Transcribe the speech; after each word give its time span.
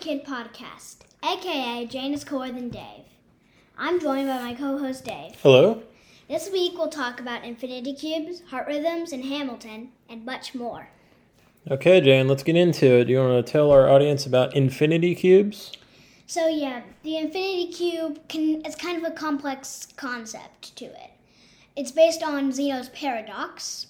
Kid 0.00 0.24
podcast, 0.24 0.96
aka 1.22 1.86
Jane 1.86 2.12
is 2.12 2.24
cooler 2.24 2.50
than 2.50 2.68
Dave. 2.68 3.04
I'm 3.78 4.00
joined 4.00 4.28
by 4.28 4.42
my 4.42 4.54
co 4.54 4.76
host 4.76 5.04
Dave. 5.04 5.36
Hello. 5.42 5.82
This 6.28 6.50
week 6.50 6.72
we'll 6.76 6.88
talk 6.88 7.20
about 7.20 7.44
infinity 7.44 7.94
cubes, 7.94 8.42
heart 8.48 8.66
rhythms, 8.66 9.12
and 9.12 9.24
Hamilton, 9.24 9.90
and 10.08 10.24
much 10.24 10.54
more. 10.54 10.88
Okay, 11.70 12.00
Jane, 12.00 12.28
let's 12.28 12.42
get 12.42 12.56
into 12.56 12.86
it. 12.86 13.04
Do 13.04 13.12
you 13.12 13.18
want 13.20 13.46
to 13.46 13.52
tell 13.52 13.70
our 13.70 13.88
audience 13.88 14.26
about 14.26 14.56
infinity 14.56 15.14
cubes? 15.14 15.72
So 16.26 16.48
yeah, 16.48 16.82
the 17.02 17.18
infinity 17.18 17.72
cube 17.72 18.26
can 18.28 18.62
it's 18.64 18.74
kind 18.74 18.96
of 18.96 19.04
a 19.04 19.14
complex 19.14 19.86
concept 19.96 20.74
to 20.76 20.86
it. 20.86 21.10
It's 21.76 21.92
based 21.92 22.22
on 22.22 22.52
Zeno's 22.52 22.88
paradox, 22.88 23.86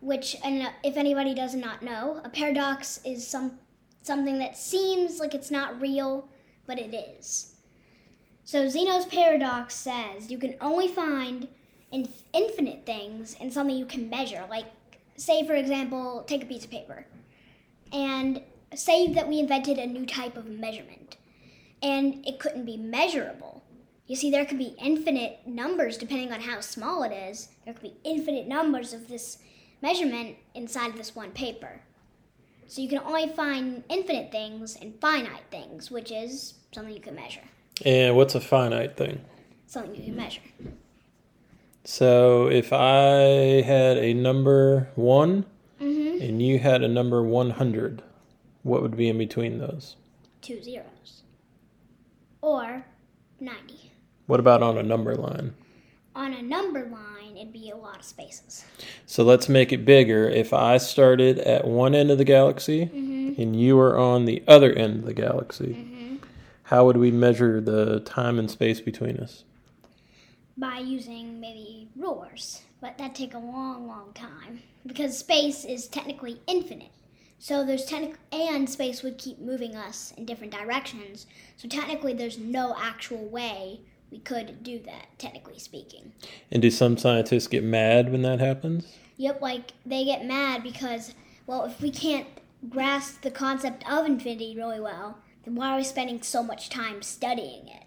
which 0.00 0.36
and 0.44 0.70
if 0.82 0.96
anybody 0.96 1.34
does 1.34 1.54
not 1.54 1.82
know, 1.82 2.20
a 2.24 2.28
paradox 2.28 3.00
is 3.04 3.26
some 3.26 3.58
something 4.02 4.38
that 4.38 4.56
seems 4.56 5.18
like 5.20 5.34
it's 5.34 5.50
not 5.50 5.80
real, 5.80 6.28
but 6.66 6.78
it 6.78 6.94
is. 6.94 7.54
So 8.44 8.68
Zeno's 8.68 9.06
paradox 9.06 9.74
says 9.74 10.30
you 10.30 10.38
can 10.38 10.54
only 10.60 10.88
find 10.88 11.48
in 11.90 12.08
infinite 12.32 12.86
things 12.86 13.34
in 13.40 13.50
something 13.50 13.76
you 13.76 13.86
can 13.86 14.08
measure. 14.08 14.44
Like 14.48 14.66
say 15.16 15.46
for 15.46 15.54
example, 15.54 16.24
take 16.26 16.42
a 16.42 16.46
piece 16.46 16.64
of 16.64 16.70
paper. 16.70 17.06
And 17.92 18.42
say 18.74 19.12
that 19.12 19.28
we 19.28 19.40
invented 19.40 19.78
a 19.78 19.86
new 19.86 20.04
type 20.04 20.36
of 20.36 20.46
measurement 20.46 21.16
and 21.82 22.26
it 22.26 22.38
couldn't 22.38 22.66
be 22.66 22.76
measurable. 22.76 23.62
You 24.06 24.16
see, 24.16 24.30
there 24.30 24.46
could 24.46 24.58
be 24.58 24.74
infinite 24.82 25.40
numbers 25.46 25.98
depending 25.98 26.32
on 26.32 26.40
how 26.40 26.60
small 26.60 27.02
it 27.02 27.12
is. 27.12 27.48
There 27.64 27.74
could 27.74 27.82
be 27.82 27.96
infinite 28.04 28.46
numbers 28.46 28.92
of 28.92 29.08
this 29.08 29.38
measurement 29.82 30.36
inside 30.54 30.90
of 30.90 30.96
this 30.96 31.14
one 31.14 31.30
paper. 31.30 31.80
So 32.66 32.82
you 32.82 32.88
can 32.88 32.98
only 32.98 33.28
find 33.28 33.82
infinite 33.88 34.30
things 34.30 34.76
and 34.80 35.00
finite 35.00 35.44
things, 35.50 35.90
which 35.90 36.12
is 36.12 36.54
something 36.72 36.92
you 36.94 37.00
can 37.00 37.14
measure. 37.14 37.40
And 37.84 38.16
what's 38.16 38.34
a 38.34 38.40
finite 38.40 38.96
thing? 38.96 39.20
Something 39.66 39.94
you 39.94 40.04
can 40.04 40.16
measure. 40.16 40.40
So 41.84 42.48
if 42.48 42.72
I 42.72 43.62
had 43.62 43.96
a 43.98 44.12
number 44.12 44.88
one 44.94 45.46
Mm-hmm. 45.80 46.20
and 46.22 46.42
you 46.42 46.58
had 46.58 46.82
a 46.82 46.88
number 46.88 47.22
100, 47.22 48.02
what 48.64 48.82
would 48.82 48.96
be 48.96 49.08
in 49.08 49.16
between 49.16 49.58
those? 49.58 49.94
Two 50.42 50.60
zeros. 50.60 51.22
Or 52.40 52.84
90. 53.38 53.92
What 54.26 54.40
about 54.40 54.60
on 54.60 54.76
a 54.76 54.82
number 54.82 55.14
line? 55.14 55.54
On 56.18 56.32
a 56.32 56.42
number 56.42 56.84
line, 56.90 57.36
it'd 57.36 57.52
be 57.52 57.70
a 57.70 57.76
lot 57.76 57.98
of 58.00 58.04
spaces. 58.04 58.64
So 59.06 59.22
let's 59.22 59.48
make 59.48 59.72
it 59.72 59.84
bigger. 59.84 60.28
If 60.28 60.52
I 60.52 60.76
started 60.78 61.38
at 61.38 61.64
one 61.64 61.94
end 61.94 62.10
of 62.10 62.18
the 62.18 62.24
galaxy 62.24 62.86
Mm-hmm. 62.86 63.40
and 63.40 63.54
you 63.60 63.76
were 63.76 63.96
on 63.96 64.24
the 64.24 64.42
other 64.48 64.72
end 64.72 64.96
of 65.00 65.04
the 65.04 65.14
galaxy, 65.14 65.74
Mm-hmm. 65.76 66.16
how 66.64 66.84
would 66.86 66.96
we 66.96 67.12
measure 67.12 67.60
the 67.60 68.00
time 68.00 68.36
and 68.38 68.50
space 68.50 68.80
between 68.80 69.16
us? 69.18 69.44
by 70.56 70.78
using 70.78 71.38
maybe 71.38 71.88
rulers, 71.94 72.62
but 72.80 72.98
that'd 72.98 73.14
take 73.14 73.32
a 73.34 73.38
long, 73.38 73.86
long 73.86 74.12
time 74.12 74.60
because 74.84 75.16
space 75.16 75.64
is 75.64 75.86
technically 75.86 76.40
infinite. 76.48 76.90
So 77.38 77.64
there's 77.64 77.84
technic 77.84 78.16
and 78.32 78.68
space 78.68 79.04
would 79.04 79.18
keep 79.18 79.38
moving 79.38 79.76
us 79.76 80.12
in 80.16 80.24
different 80.24 80.52
directions. 80.52 81.28
So 81.56 81.68
technically, 81.68 82.12
there's 82.12 82.38
no 82.38 82.74
actual 82.76 83.24
way 83.28 83.82
we 84.10 84.18
could 84.18 84.62
do 84.62 84.78
that, 84.80 85.18
technically 85.18 85.58
speaking. 85.58 86.12
And 86.50 86.62
do 86.62 86.70
some 86.70 86.96
scientists 86.96 87.46
get 87.46 87.64
mad 87.64 88.10
when 88.10 88.22
that 88.22 88.40
happens? 88.40 88.96
Yep, 89.16 89.40
like 89.40 89.72
they 89.84 90.04
get 90.04 90.24
mad 90.24 90.62
because, 90.62 91.14
well, 91.46 91.64
if 91.64 91.80
we 91.80 91.90
can't 91.90 92.28
grasp 92.68 93.22
the 93.22 93.30
concept 93.30 93.88
of 93.90 94.06
infinity 94.06 94.54
really 94.56 94.80
well, 94.80 95.18
then 95.44 95.54
why 95.54 95.72
are 95.74 95.76
we 95.76 95.84
spending 95.84 96.22
so 96.22 96.42
much 96.42 96.70
time 96.70 97.02
studying 97.02 97.68
it? 97.68 97.84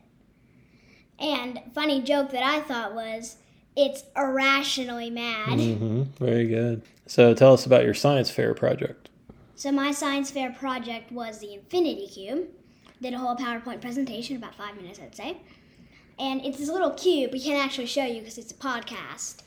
And 1.19 1.61
funny 1.73 2.01
joke 2.01 2.31
that 2.31 2.43
I 2.43 2.61
thought 2.61 2.95
was, 2.95 3.37
it's 3.75 4.03
irrationally 4.15 5.09
mad. 5.09 5.59
hmm 5.59 6.03
Very 6.19 6.47
good. 6.47 6.81
So 7.07 7.33
tell 7.33 7.53
us 7.53 7.65
about 7.65 7.83
your 7.85 7.93
science 7.93 8.29
fair 8.29 8.53
project. 8.53 9.09
So 9.55 9.71
my 9.71 9.91
science 9.91 10.31
fair 10.31 10.51
project 10.51 11.11
was 11.11 11.39
the 11.39 11.53
Infinity 11.53 12.07
Cube. 12.07 12.47
Did 13.01 13.13
a 13.13 13.17
whole 13.17 13.35
PowerPoint 13.35 13.81
presentation, 13.81 14.35
about 14.35 14.55
five 14.55 14.75
minutes, 14.75 14.99
I'd 14.99 15.15
say. 15.15 15.37
And 16.19 16.45
it's 16.45 16.57
this 16.57 16.69
little 16.69 16.91
cube. 16.91 17.31
We 17.31 17.39
can't 17.39 17.63
actually 17.63 17.87
show 17.87 18.05
you 18.05 18.19
because 18.19 18.37
it's 18.37 18.51
a 18.51 18.55
podcast. 18.55 19.41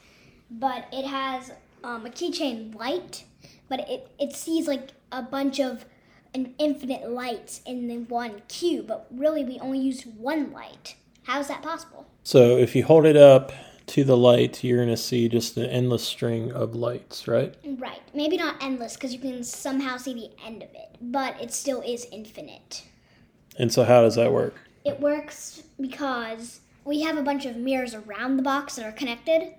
But 0.51 0.87
it 0.93 1.07
has 1.07 1.53
um, 1.83 2.07
a 2.07 2.11
keychain 2.11 2.75
light, 2.75 3.25
but 3.69 3.81
it, 3.89 4.11
it 4.19 4.35
sees 4.35 4.67
like 4.67 4.91
a 5.11 5.23
bunch 5.23 5.61
of 5.61 5.85
an 6.35 6.55
infinite 6.59 7.09
lights 7.09 7.61
in 7.65 7.87
the 7.87 7.99
one 7.99 8.43
cube. 8.49 8.89
But 8.89 9.07
really, 9.11 9.45
we 9.45 9.59
only 9.61 9.79
used 9.79 10.05
one 10.19 10.53
light. 10.53 10.97
How 11.25 11.41
is 11.41 11.49
that 11.49 11.63
possible? 11.63 12.07
So 12.23 12.57
if 12.57 12.75
you 12.77 12.85
hold 12.85 13.07
it 13.07 13.17
up 13.17 13.53
to 13.87 14.05
the 14.05 14.17
light, 14.17 14.65
you're 14.65 14.79
going 14.79 14.89
to 14.89 14.97
see 14.97 15.29
just 15.29 15.57
an 15.57 15.67
endless 15.67 16.03
string 16.05 16.51
of 16.53 16.75
lights, 16.75 17.29
right? 17.29 17.55
Right. 17.79 18.01
Maybe 18.15 18.37
not 18.37 18.57
endless 18.63 18.95
because 18.95 19.13
you 19.13 19.19
can 19.19 19.45
somehow 19.45 19.97
see 19.97 20.15
the 20.15 20.31
end 20.45 20.63
of 20.63 20.71
it, 20.75 20.97
but 21.01 21.41
it 21.41 21.53
still 21.53 21.83
is 21.83 22.07
infinite. 22.11 22.85
And 23.59 23.73
so 23.73 23.85
how 23.85 24.03
does 24.03 24.17
that 24.17 24.33
work? 24.33 24.55
It 24.84 25.00
works 25.00 25.62
because 25.81 26.61
we 26.84 27.00
have 27.00 27.17
a 27.17 27.22
bunch 27.22 27.47
of 27.47 27.56
mirrors 27.56 27.95
around 27.95 28.37
the 28.37 28.43
box 28.43 28.77
that 28.77 28.84
are 28.84 28.93
connected, 28.93 29.55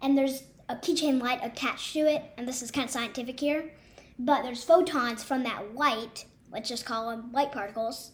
and 0.00 0.16
there's 0.16 0.44
a 0.70 0.76
keychain 0.76 1.20
light 1.20 1.40
attached 1.42 1.92
to 1.92 2.00
it, 2.00 2.22
and 2.38 2.48
this 2.48 2.62
is 2.62 2.70
kind 2.70 2.86
of 2.86 2.90
scientific 2.90 3.38
here. 3.38 3.72
But 4.18 4.42
there's 4.42 4.64
photons 4.64 5.22
from 5.22 5.42
that 5.42 5.74
light, 5.74 6.24
let's 6.50 6.70
just 6.70 6.86
call 6.86 7.10
them 7.10 7.30
light 7.30 7.52
particles, 7.52 8.12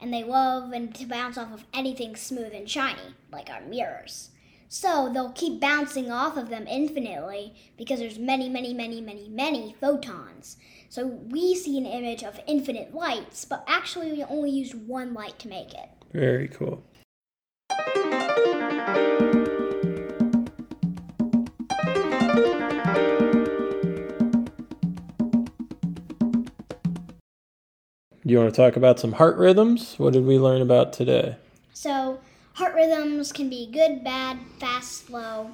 and 0.00 0.10
they 0.10 0.24
love 0.24 0.72
and 0.72 0.94
to 0.94 1.04
bounce 1.04 1.36
off 1.36 1.52
of 1.52 1.66
anything 1.74 2.16
smooth 2.16 2.54
and 2.54 2.68
shiny, 2.68 3.14
like 3.30 3.50
our 3.50 3.60
mirrors. 3.60 4.30
So 4.70 5.10
they'll 5.12 5.32
keep 5.32 5.60
bouncing 5.60 6.10
off 6.10 6.38
of 6.38 6.48
them 6.48 6.66
infinitely 6.66 7.54
because 7.76 8.00
there's 8.00 8.18
many, 8.18 8.48
many, 8.48 8.72
many, 8.72 9.02
many, 9.02 9.28
many 9.28 9.76
photons. 9.80 10.56
So 10.88 11.06
we 11.06 11.54
see 11.54 11.76
an 11.76 11.86
image 11.86 12.24
of 12.24 12.40
infinite 12.46 12.94
lights, 12.94 13.44
but 13.44 13.64
actually 13.68 14.12
we 14.12 14.24
only 14.24 14.50
used 14.50 14.74
one 14.74 15.12
light 15.12 15.38
to 15.40 15.48
make 15.48 15.74
it. 15.74 15.90
Very 16.16 16.48
cool. 16.48 16.82
Do 28.22 28.32
you 28.32 28.38
want 28.38 28.54
to 28.54 28.56
talk 28.56 28.76
about 28.76 28.98
some 28.98 29.12
heart 29.12 29.36
rhythms? 29.36 29.96
What 29.98 30.14
did 30.14 30.24
we 30.24 30.38
learn 30.38 30.62
about 30.62 30.94
today? 30.94 31.36
So, 31.74 32.18
heart 32.54 32.74
rhythms 32.74 33.30
can 33.30 33.50
be 33.50 33.70
good, 33.70 34.02
bad, 34.02 34.38
fast, 34.58 35.08
slow. 35.08 35.50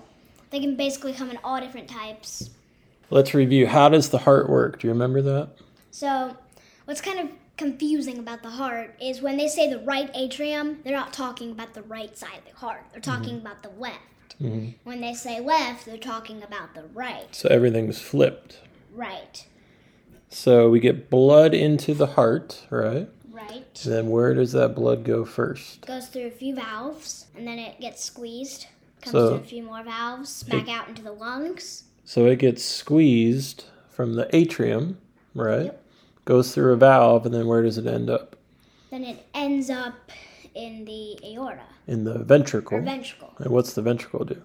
They 0.51 0.61
can 0.61 0.77
basically 0.77 1.13
come 1.13 1.29
in 1.29 1.41
all 1.43 1.61
different 1.61 1.89
types. 1.89 2.51
Let's 3.11 3.35
review. 3.35 3.67
How 3.67 3.89
does 3.89 4.11
the 4.11 4.19
heart 4.19 4.49
work? 4.49 4.79
Do 4.79 4.87
you 4.87 4.93
remember 4.93 5.23
that? 5.23 5.57
So, 5.91 6.37
what's 6.85 7.01
kind 7.01 7.19
of 7.19 7.42
confusing 7.57 8.19
about 8.19 8.43
the 8.43 8.51
heart 8.51 8.95
is 9.01 9.21
when 9.23 9.37
they 9.37 9.49
say 9.49 9.69
the 9.71 9.79
right 9.81 10.11
atrium, 10.15 10.81
they're 10.85 10.93
not 10.97 11.13
talking 11.13 11.51
about 11.51 11.75
the 11.75 11.83
right 11.83 12.17
side 12.17 12.39
of 12.39 12.53
the 12.53 12.59
heart. 12.59 12.85
They're 12.93 13.01
talking 13.01 13.37
about 13.39 13.63
the 13.63 13.71
left. 13.71 14.35
hmm 14.39 14.71
When 14.85 15.01
they 15.01 15.15
say 15.15 15.41
left, 15.41 15.87
they're 15.87 15.97
talking 15.99 16.43
about 16.43 16.75
the 16.75 16.85
right. 16.95 17.29
So 17.35 17.49
everything's 17.51 18.01
flipped. 18.01 18.59
Right. 18.93 19.47
So 20.29 20.71
we 20.71 20.81
get 20.81 21.11
blood 21.11 21.55
into 21.55 21.95
the 21.95 22.07
heart, 22.07 22.65
right? 22.71 23.09
Right. 23.31 23.81
Then 23.85 24.09
where 24.09 24.35
does 24.35 24.53
that 24.53 24.75
blood 24.75 25.05
go 25.05 25.25
first? 25.25 25.87
Goes 25.87 26.09
through 26.09 26.27
a 26.27 26.31
few 26.31 26.55
valves 26.55 27.27
and 27.37 27.47
then 27.47 27.59
it 27.59 27.81
gets 27.81 28.03
squeezed. 28.03 28.67
Comes 29.03 29.13
So- 29.13 29.29
through 29.31 29.39
a 29.39 29.47
few 29.47 29.63
more 29.63 29.83
valves, 29.85 30.43
back 30.45 30.69
out 30.69 30.89
into 30.89 31.03
the 31.03 31.13
lungs. 31.13 31.85
So 32.05 32.27
it 32.27 32.39
gets 32.39 32.65
squeezed 32.65 33.65
from 33.91 34.15
the 34.15 34.35
atrium, 34.35 34.99
right? 35.35 35.67
Yep. 35.67 35.82
Goes 36.25 36.55
through 36.55 36.73
a 36.73 36.77
valve, 36.77 37.27
and 37.27 37.35
then 37.35 37.47
where 37.47 37.63
does 37.63 37.79
it 37.79 37.87
end 37.87 38.09
up? 38.09 38.37
Then 38.91 39.03
it 39.05 39.27
ends 39.35 39.71
up 39.71 40.13
in 40.55 40.85
the 40.85 41.19
aorta 41.25 41.65
In 41.87 42.05
the 42.05 42.17
or 42.17 42.25
ventricle. 42.25 42.81
ventricle. 42.81 43.33
And 43.39 43.49
what's 43.53 43.73
the 43.73 43.83
ventricle 43.83 44.25
do? 44.25 44.43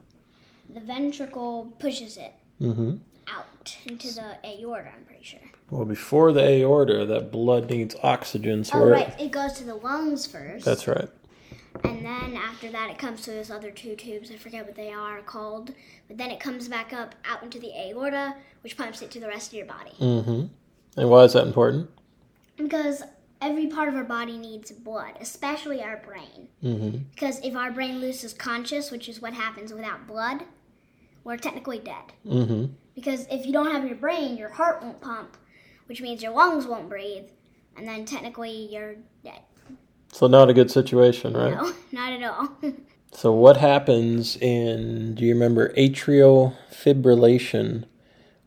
The 0.73 0.79
ventricle 0.79 1.73
pushes 1.79 2.17
it 2.17 2.33
hmm 2.59 2.95
out 3.29 3.77
into 3.85 4.07
the 4.13 4.37
aorta, 4.45 4.89
I'm 4.97 5.03
pretty 5.03 5.23
sure. 5.23 5.41
Well, 5.69 5.83
before 5.83 6.31
the 6.31 6.43
aorta, 6.61 7.05
that 7.05 7.29
blood 7.29 7.69
needs 7.69 7.93
oxygen. 8.01 8.63
So 8.63 8.79
Oh, 8.79 8.89
right. 8.89 9.13
It 9.19 9.31
goes 9.31 9.53
to 9.53 9.65
the 9.65 9.75
lungs 9.75 10.25
first. 10.25 10.63
That's 10.63 10.87
right. 10.87 11.09
And 11.83 12.05
then 12.05 12.37
after 12.37 12.71
that, 12.71 12.89
it 12.89 12.97
comes 12.97 13.21
to 13.23 13.31
those 13.31 13.51
other 13.51 13.69
two 13.69 13.95
tubes. 13.97 14.31
I 14.31 14.37
forget 14.37 14.65
what 14.65 14.75
they 14.75 14.93
are 14.93 15.21
called. 15.21 15.73
But 16.07 16.17
then 16.17 16.31
it 16.31 16.39
comes 16.39 16.69
back 16.69 16.93
up 16.93 17.15
out 17.29 17.43
into 17.43 17.59
the 17.59 17.71
aorta, 17.77 18.35
which 18.61 18.77
pumps 18.77 19.01
it 19.01 19.11
to 19.11 19.19
the 19.19 19.27
rest 19.27 19.49
of 19.49 19.53
your 19.55 19.65
body. 19.67 19.91
hmm 19.99 20.45
And 20.97 21.09
why 21.09 21.23
is 21.23 21.33
that 21.33 21.45
important? 21.47 21.89
Because 22.57 23.03
every 23.39 23.67
part 23.67 23.87
of 23.87 23.95
our 23.95 24.03
body 24.03 24.37
needs 24.37 24.71
blood, 24.71 25.13
especially 25.21 25.81
our 25.81 25.97
brain. 25.97 26.47
hmm 26.61 26.97
Because 27.13 27.39
if 27.43 27.55
our 27.55 27.71
brain 27.71 27.99
loses 27.99 28.33
conscious, 28.33 28.91
which 28.91 29.07
is 29.07 29.21
what 29.21 29.33
happens 29.33 29.71
without 29.71 30.07
blood, 30.07 30.43
we're 31.23 31.37
technically 31.37 31.79
dead. 31.79 32.13
hmm 32.23 32.65
Because 32.95 33.27
if 33.29 33.45
you 33.45 33.53
don't 33.53 33.71
have 33.71 33.85
your 33.85 33.95
brain, 33.95 34.37
your 34.37 34.49
heart 34.49 34.81
won't 34.81 34.99
pump, 35.01 35.37
which 35.85 36.01
means 36.01 36.23
your 36.23 36.33
lungs 36.33 36.65
won't 36.65 36.89
breathe, 36.89 37.29
and 37.75 37.87
then 37.87 38.05
technically 38.05 38.67
you're 38.71 38.95
dead. 39.23 39.41
So 40.11 40.25
not 40.25 40.49
a 40.49 40.53
good 40.53 40.71
situation, 40.71 41.33
right? 41.37 41.53
No, 41.53 41.71
not 41.91 42.11
at 42.13 42.23
all. 42.23 42.49
So 43.13 43.31
what 43.31 43.57
happens 43.57 44.35
in 44.35 45.15
do 45.15 45.23
you 45.23 45.33
remember 45.33 45.73
atrial 45.75 46.55
fibrillation? 46.71 47.85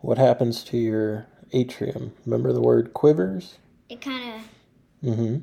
What 0.00 0.18
happens 0.18 0.62
to 0.64 0.76
your 0.76 1.26
atrium? 1.52 2.12
Remember 2.24 2.52
the 2.52 2.60
word 2.60 2.92
quivers? 2.94 3.56
it 3.88 4.00
kind 4.00 4.34
of, 4.34 5.08
Mm-hmm. 5.10 5.38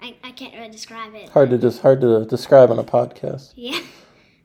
I, 0.00 0.14
I 0.22 0.32
can't 0.32 0.54
really 0.54 0.68
describe 0.70 1.14
it. 1.14 1.28
Hard 1.30 1.50
to 1.50 1.58
just 1.58 1.80
hard 1.82 2.00
to 2.02 2.24
describe 2.26 2.70
on 2.70 2.78
a 2.78 2.84
podcast. 2.84 3.52
Yeah. 3.56 3.80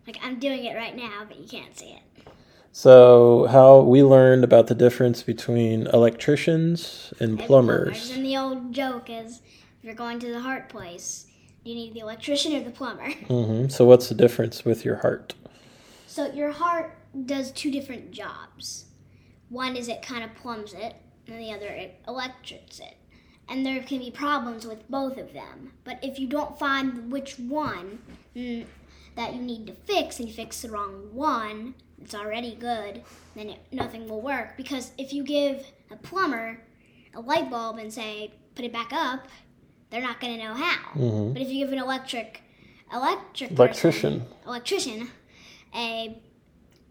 Like 0.06 0.18
I'm 0.24 0.40
doing 0.40 0.64
it 0.64 0.76
right 0.76 0.96
now, 0.96 1.26
but 1.28 1.38
you 1.38 1.48
can't 1.48 1.78
see 1.78 1.88
it. 1.90 2.30
So 2.72 3.48
how 3.50 3.82
we 3.82 4.04
learned 4.04 4.44
about 4.46 4.68
the 4.68 4.76
difference 4.76 5.22
between 5.24 5.88
electricians 5.88 7.14
and 7.20 7.32
And 7.32 7.40
plumbers. 7.40 8.12
And 8.12 8.24
the 8.26 8.38
old 8.38 8.72
joke 8.74 9.10
is 9.10 9.42
if 9.80 9.84
you're 9.84 9.96
going 9.96 10.20
to 10.20 10.32
the 10.32 10.40
heart 10.40 10.70
place, 10.70 11.26
you 11.64 11.76
need 11.76 11.94
the 11.94 12.00
electrician 12.00 12.56
or 12.56 12.64
the 12.64 12.70
plumber? 12.72 13.10
Mm-hmm. 13.28 13.68
So 13.68 13.84
what's 13.84 14.08
the 14.08 14.16
difference 14.16 14.64
with 14.64 14.86
your 14.86 14.98
heart? 14.98 15.34
So 16.08 16.32
your 16.32 16.52
heart 16.52 16.96
does 17.26 17.52
two 17.52 17.70
different 17.72 18.12
jobs. 18.12 18.86
One 19.50 19.76
is 19.76 19.88
it 19.88 20.02
kind 20.02 20.24
of 20.24 20.36
plumbs 20.36 20.74
it, 20.74 20.96
and 21.28 21.40
the 21.40 21.52
other 21.54 21.68
it 21.68 22.02
electrics 22.08 22.80
it. 22.80 22.98
And 23.50 23.66
there 23.66 23.82
can 23.82 24.00
be 24.00 24.12
problems 24.12 24.66
with 24.68 24.90
both 24.90 25.18
of 25.18 25.34
them. 25.34 25.72
But 25.86 26.00
if 26.04 26.20
you 26.20 26.28
don't 26.28 26.60
find 26.60 27.10
which 27.12 27.40
one 27.40 28.00
mm, 28.36 28.66
that 29.16 29.34
you 29.34 29.42
need 29.42 29.68
to 29.68 29.74
fix, 29.74 30.20
and 30.20 30.28
you 30.28 30.34
fix 30.34 30.62
the 30.62 30.70
wrong 30.70 31.10
one, 31.14 31.76
it's 32.02 32.14
already 32.14 32.56
good, 32.56 33.04
then 33.36 33.50
it, 33.52 33.60
nothing 33.72 34.08
will 34.10 34.22
work. 34.22 34.58
Because 34.58 34.92
if 34.98 35.14
you 35.14 35.24
give 35.24 35.66
a 35.90 35.96
plumber 35.96 36.62
a 37.16 37.22
light 37.22 37.50
bulb 37.50 37.78
and 37.78 37.92
say, 37.92 38.34
put 38.54 38.66
it 38.66 38.74
back 38.74 38.92
up, 38.92 39.28
they're 39.90 40.02
not 40.02 40.20
going 40.20 40.38
to 40.38 40.44
know 40.44 40.54
how. 40.54 40.90
hmm 40.92 41.32
But 41.32 41.42
if 41.42 41.48
you 41.50 41.64
give 41.66 41.72
an 41.74 41.80
electric 41.80 42.44
electric 42.94 43.50
person- 43.56 43.58
Electrician. 43.58 44.26
electrician, 44.46 45.10
a 45.74 46.22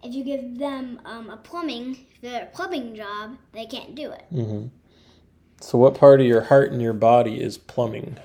if 0.06 0.14
you 0.14 0.22
give 0.24 0.58
them 0.58 1.00
um, 1.04 1.28
a 1.30 1.36
plumbing 1.36 2.06
their 2.22 2.46
plumbing 2.54 2.94
job, 2.94 3.36
they 3.52 3.66
can't 3.66 3.94
do 3.94 4.10
it. 4.10 4.24
hmm 4.30 4.66
So 5.60 5.78
what 5.78 5.94
part 5.94 6.20
of 6.20 6.26
your 6.26 6.42
heart 6.42 6.72
and 6.72 6.80
your 6.80 6.92
body 6.92 7.42
is 7.42 7.58
plumbing? 7.58 8.18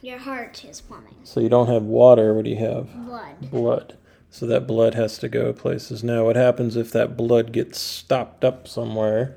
Your 0.00 0.18
heart 0.18 0.64
is 0.64 0.80
plumbing, 0.80 1.16
So 1.24 1.40
you 1.40 1.48
don't 1.48 1.68
have 1.68 1.84
water. 1.84 2.34
What 2.34 2.44
do 2.44 2.50
you 2.50 2.56
have? 2.56 2.92
blood. 3.06 3.50
blood. 3.50 3.96
So 4.30 4.46
that 4.46 4.66
blood 4.66 4.94
has 4.94 5.18
to 5.18 5.28
go 5.28 5.52
places. 5.52 6.02
Now, 6.02 6.24
what 6.24 6.36
happens 6.36 6.76
if 6.76 6.90
that 6.92 7.16
blood 7.16 7.52
gets 7.52 7.78
stopped 7.78 8.44
up 8.44 8.66
somewhere? 8.66 9.36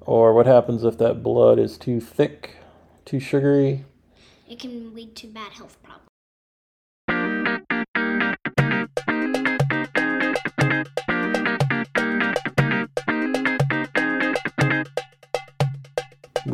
Or 0.00 0.32
what 0.32 0.46
happens 0.46 0.84
if 0.84 0.96
that 0.98 1.22
blood 1.22 1.58
is 1.58 1.76
too 1.76 2.00
thick, 2.00 2.56
too 3.04 3.18
sugary? 3.18 3.84
It 4.48 4.58
can 4.60 4.94
lead 4.94 5.16
to 5.16 5.26
bad 5.26 5.52
health 5.52 5.82
problems. 5.82 6.13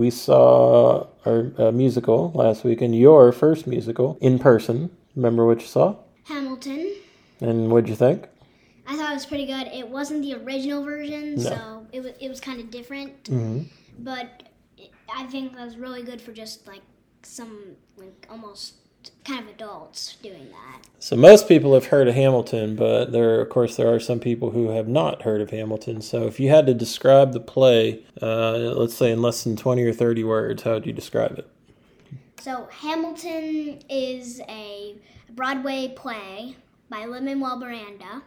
We 0.01 0.09
saw 0.09 1.09
our 1.27 1.53
uh, 1.59 1.73
musical 1.73 2.33
last 2.35 2.65
weekend, 2.65 2.97
your 2.99 3.33
first 3.33 3.67
musical, 3.67 4.17
in 4.23 4.39
person. 4.39 4.89
Remember 5.15 5.45
what 5.45 5.61
you 5.61 5.67
saw? 5.67 5.97
Hamilton. 6.25 6.95
And 7.43 7.71
what'd 7.71 7.87
you 7.87 7.95
think? 7.97 8.27
I 8.87 8.97
thought 8.97 9.11
it 9.11 9.15
was 9.15 9.27
pretty 9.27 9.45
good. 9.45 9.67
It 9.67 9.87
wasn't 9.91 10.23
the 10.23 10.37
original 10.37 10.83
version, 10.83 11.35
No. 11.35 11.43
so 11.43 11.87
it 11.93 12.01
was 12.03 12.13
it 12.19 12.31
was 12.31 12.41
kind 12.41 12.61
of 12.61 12.71
different. 12.71 13.29
hmm 13.29 13.65
But 13.99 14.45
it, 14.79 14.91
I 15.15 15.25
think 15.27 15.55
that 15.55 15.67
was 15.67 15.77
really 15.77 16.03
good 16.03 16.23
for 16.23 16.33
just 16.33 16.67
like 16.67 16.83
some 17.23 17.77
like 17.99 18.27
almost 18.31 18.77
kind 19.25 19.41
of 19.41 19.49
adults 19.49 20.17
doing 20.23 20.49
that. 20.51 20.83
So 20.99 21.17
most 21.17 21.49
people 21.49 21.75
have 21.75 21.87
heard 21.87 22.09
of 22.09 22.15
Hamilton, 22.15 22.77
but 22.77 23.13
there, 23.13 23.41
of 23.41 23.49
course, 23.49 23.77
there 23.77 23.93
are 23.93 24.01
some 24.01 24.21
people 24.21 24.51
who 24.51 24.71
have 24.71 24.89
not 24.89 25.23
heard 25.23 25.41
of 25.41 25.51
Hamilton. 25.51 26.03
So 26.03 26.27
if 26.27 26.39
you 26.39 26.51
had 26.51 26.67
to 26.67 26.75
describe 26.75 27.33
the 27.33 27.41
play, 27.41 28.05
uh, 28.21 28.59
let's 28.59 28.95
say 28.95 29.11
in 29.11 29.23
less 29.23 29.45
than 29.45 29.57
twenty 29.57 29.83
or 29.85 29.93
thirty 29.93 30.25
words, 30.25 30.63
how 30.63 30.75
would 30.75 30.87
you 30.87 30.93
describe 30.93 31.39
it? 31.39 31.51
So 32.41 32.69
Hamilton 32.71 33.81
is 33.89 34.41
a 34.49 34.97
Broadway 35.31 35.93
play 35.95 36.57
by 36.89 37.05
Lin-Manuel 37.05 37.59
Miranda, 37.59 38.23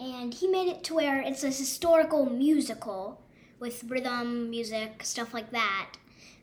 and 0.00 0.34
he 0.34 0.48
made 0.48 0.68
it 0.68 0.82
to 0.84 0.94
where 0.94 1.20
it's 1.20 1.44
a 1.44 1.48
historical 1.48 2.26
musical 2.26 3.22
with 3.60 3.84
rhythm, 3.84 4.50
music, 4.50 5.02
stuff 5.02 5.32
like 5.32 5.50
that. 5.52 5.92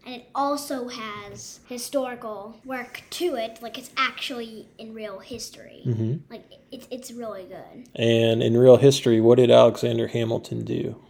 And 0.06 0.16
it 0.16 0.28
also 0.36 0.90
has 0.90 1.60
historical 1.68 2.60
work 2.66 3.02
to 3.12 3.36
it, 3.36 3.60
like 3.62 3.78
it's 3.78 3.92
actually 3.96 4.68
in 4.78 4.94
real 4.94 5.20
history. 5.20 5.82
hmm 5.84 6.16
Like 6.30 6.44
it's 6.72 6.88
it's 6.92 7.12
really 7.12 7.44
good. 7.46 7.88
And 7.96 8.44
in 8.44 8.58
real 8.58 8.78
history, 8.78 9.22
what 9.22 9.38
did 9.38 9.50
Alexander 9.50 10.08
Hamilton 10.08 10.66
do? 10.66 11.02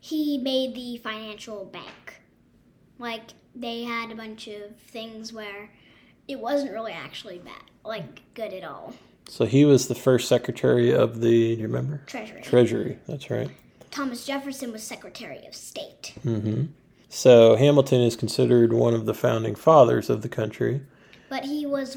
He 0.00 0.38
made 0.38 0.74
the 0.74 0.98
financial 0.98 1.64
bank. 1.64 2.20
Like 2.98 3.30
they 3.54 3.82
had 3.82 4.10
a 4.12 4.14
bunch 4.14 4.46
of 4.48 4.76
things 4.76 5.32
where 5.32 5.70
it 6.28 6.38
wasn't 6.38 6.72
really 6.72 6.92
actually 6.92 7.38
bad, 7.38 7.62
like 7.84 8.22
good 8.34 8.52
at 8.52 8.62
all. 8.64 8.94
So 9.28 9.44
he 9.46 9.64
was 9.64 9.88
the 9.88 9.94
first 9.94 10.28
secretary 10.28 10.92
of 10.94 11.20
the. 11.20 11.56
Do 11.56 11.60
you 11.60 11.66
remember? 11.66 12.02
Treasury. 12.06 12.42
Treasury. 12.42 12.98
That's 13.08 13.30
right. 13.30 13.50
Thomas 13.90 14.24
Jefferson 14.24 14.70
was 14.72 14.82
Secretary 14.82 15.44
of 15.46 15.54
State. 15.54 16.14
hmm 16.22 16.66
So 17.08 17.56
Hamilton 17.56 18.00
is 18.02 18.16
considered 18.16 18.72
one 18.72 18.94
of 18.94 19.06
the 19.06 19.14
founding 19.14 19.54
fathers 19.54 20.10
of 20.10 20.22
the 20.22 20.28
country. 20.28 20.82
But 21.28 21.44
he 21.44 21.66
was 21.66 21.96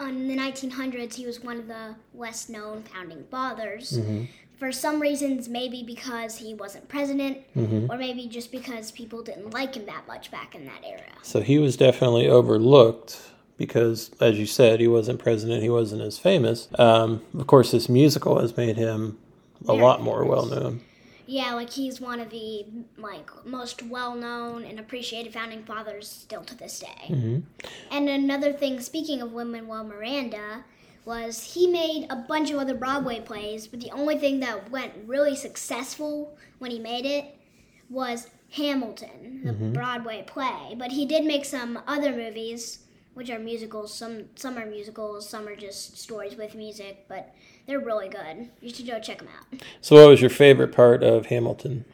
in 0.00 0.28
the 0.28 0.36
1900s. 0.36 1.14
He 1.14 1.26
was 1.26 1.40
one 1.40 1.58
of 1.58 1.66
the 1.68 1.96
less 2.14 2.48
known 2.48 2.82
founding 2.82 3.24
fathers. 3.30 3.96
hmm 3.98 4.24
For 4.58 4.72
some 4.72 5.00
reasons, 5.00 5.48
maybe 5.48 5.82
because 5.82 6.38
he 6.38 6.54
wasn't 6.54 6.88
president, 6.88 7.38
hmm 7.54 7.90
or 7.90 7.98
maybe 7.98 8.26
just 8.26 8.50
because 8.50 8.90
people 8.90 9.22
didn't 9.22 9.52
like 9.52 9.74
him 9.74 9.86
that 9.86 10.06
much 10.06 10.30
back 10.30 10.54
in 10.54 10.64
that 10.64 10.82
era. 10.84 11.12
So 11.22 11.40
he 11.40 11.58
was 11.58 11.76
definitely 11.76 12.26
overlooked 12.28 13.20
because, 13.58 14.10
as 14.20 14.38
you 14.38 14.46
said, 14.46 14.80
he 14.80 14.88
wasn't 14.88 15.18
president. 15.18 15.62
He 15.62 15.70
wasn't 15.70 16.02
as 16.02 16.18
famous. 16.18 16.68
Um, 16.78 17.22
of 17.38 17.46
course, 17.46 17.72
this 17.72 17.88
musical 17.88 18.40
has 18.40 18.56
made 18.56 18.76
him 18.76 19.18
a 19.64 19.66
Very 19.68 19.80
lot 19.80 20.02
more 20.02 20.24
well 20.24 20.46
known. 20.46 20.80
Yeah, 21.26 21.54
like 21.54 21.70
he's 21.70 22.00
one 22.00 22.20
of 22.20 22.30
the 22.30 22.64
like 22.96 23.28
most 23.44 23.82
well-known 23.82 24.64
and 24.64 24.78
appreciated 24.78 25.32
founding 25.32 25.64
fathers 25.64 26.08
still 26.08 26.42
to 26.44 26.56
this 26.56 26.78
day. 26.80 27.06
hmm 27.08 27.38
And 27.90 28.08
another 28.08 28.52
thing, 28.52 28.80
speaking 28.80 29.20
of 29.20 29.32
Lin-Manuel 29.32 29.84
Miranda, 29.84 30.64
was 31.04 31.54
he 31.54 31.66
made 31.66 32.06
a 32.10 32.16
bunch 32.16 32.50
of 32.50 32.58
other 32.58 32.74
Broadway 32.74 33.20
plays, 33.20 33.66
but 33.68 33.80
the 33.80 33.90
only 33.92 34.18
thing 34.18 34.40
that 34.40 34.70
went 34.70 34.92
really 35.06 35.36
successful 35.36 36.36
when 36.58 36.70
he 36.70 36.78
made 36.78 37.06
it 37.06 37.36
was 37.88 38.28
Hamilton, 38.52 39.42
the 39.44 39.52
Mhm. 39.52 39.72
Broadway 39.72 40.24
play. 40.26 40.74
But 40.76 40.92
he 40.92 41.06
did 41.06 41.24
make 41.24 41.44
some 41.44 41.80
other 41.86 42.12
movies, 42.12 42.80
which 43.16 43.30
are 43.30 43.38
musicals. 43.38 43.92
Some 43.94 44.24
some 44.34 44.58
are 44.58 44.66
musicals, 44.66 45.28
some 45.28 45.48
are 45.48 45.56
just 45.56 45.96
stories 45.96 46.36
with 46.36 46.54
music, 46.54 47.06
but 47.08 47.34
they're 47.66 47.80
really 47.80 48.08
good. 48.08 48.50
You 48.60 48.72
should 48.72 48.86
go 48.86 49.00
check 49.00 49.18
them 49.18 49.28
out. 49.36 49.60
So, 49.80 49.96
what 49.96 50.08
was 50.08 50.20
your 50.20 50.30
favorite 50.30 50.72
part 50.72 51.02
of 51.02 51.26
Hamilton? 51.26 51.84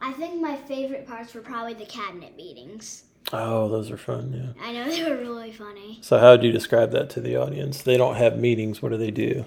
I 0.00 0.12
think 0.12 0.40
my 0.40 0.56
favorite 0.56 1.06
parts 1.06 1.34
were 1.34 1.40
probably 1.40 1.74
the 1.74 1.86
cabinet 1.86 2.36
meetings. 2.36 3.04
Oh, 3.32 3.68
those 3.68 3.90
are 3.90 3.96
fun. 3.96 4.32
Yeah. 4.32 4.64
I 4.64 4.72
know 4.72 4.84
they 4.90 5.02
were 5.10 5.16
really 5.16 5.52
funny. 5.52 5.98
So, 6.02 6.18
how 6.18 6.32
would 6.32 6.44
you 6.44 6.52
describe 6.52 6.90
that 6.92 7.10
to 7.10 7.20
the 7.20 7.36
audience? 7.36 7.82
They 7.82 7.96
don't 7.96 8.16
have 8.16 8.38
meetings. 8.38 8.80
What 8.82 8.90
do 8.92 8.98
they 8.98 9.10
do? 9.10 9.44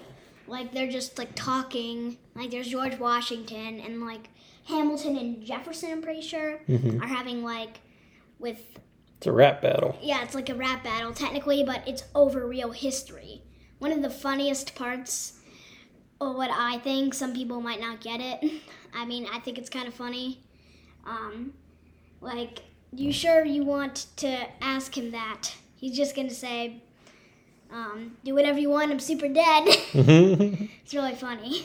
like 0.47 0.73
they're 0.73 0.91
just 0.91 1.17
like 1.17 1.29
talking 1.33 2.17
like 2.35 2.51
there's 2.51 2.67
george 2.67 2.99
washington 2.99 3.79
and 3.79 4.01
like 4.01 4.27
hamilton 4.65 5.15
and 5.15 5.41
jefferson 5.45 5.89
i'm 5.93 6.01
pretty 6.01 6.19
sure 6.19 6.59
Mhm. 6.67 7.01
are 7.01 7.07
having 7.07 7.41
like 7.41 7.79
with 8.37 8.59
It's 9.21 9.27
a 9.27 9.31
rap 9.31 9.61
battle. 9.61 9.95
yeah 10.01 10.23
it's 10.23 10.33
like 10.33 10.49
a 10.49 10.55
rap 10.55 10.83
battle 10.83 11.13
technically 11.13 11.63
but 11.63 11.87
it's 11.87 12.03
over 12.15 12.47
real 12.47 12.71
history. 12.71 13.43
One 13.77 13.91
of 13.91 14.01
the 14.01 14.09
funniest 14.09 14.73
parts 14.73 15.33
or 16.19 16.35
what 16.35 16.49
i 16.51 16.79
think 16.79 17.13
some 17.13 17.31
people 17.33 17.61
might 17.61 17.79
not 17.79 18.01
get 18.01 18.19
it. 18.19 18.61
I 18.95 19.05
mean 19.05 19.27
i 19.31 19.37
think 19.37 19.59
it's 19.59 19.69
kind 19.69 19.87
of 19.87 19.93
funny. 19.93 20.39
Um 21.05 21.53
like 22.19 22.63
you 22.91 23.11
sure 23.13 23.45
you 23.45 23.63
want 23.63 24.07
to 24.17 24.47
ask 24.59 24.97
him 24.97 25.11
that? 25.11 25.51
He's 25.75 25.95
just 25.95 26.15
gonna 26.15 26.31
say 26.31 26.81
um, 27.71 28.17
do 28.25 28.33
whatever 28.33 28.57
you 28.59 28.69
want 28.71 28.91
i'm 28.91 28.99
super 28.99 29.27
dead. 29.27 29.63
It's 29.93 30.93
really 30.95 31.13
funny. 31.15 31.63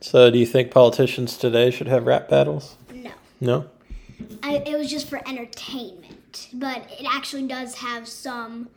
So, 0.00 0.30
do 0.30 0.38
you 0.38 0.46
think 0.46 0.70
politicians 0.70 1.36
today 1.36 1.70
should 1.70 1.88
have 1.88 2.06
rap 2.06 2.30
battles? 2.30 2.76
no. 2.92 3.10
No. 3.38 3.66
I, 4.42 4.56
it 4.66 4.76
was 4.78 4.90
just 4.90 5.08
for 5.08 5.20
entertainment, 5.28 6.19
but 6.54 6.86
it 6.90 7.06
actually 7.08 7.46
does 7.46 7.74
have 7.76 8.06
some 8.08 8.68